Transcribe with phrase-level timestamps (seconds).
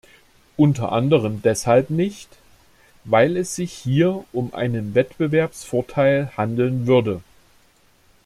[0.57, 2.27] Unter anderem deshalb nicht,
[3.03, 7.21] weil es sich hier um einen Wettbewerbsvorteil handeln würde.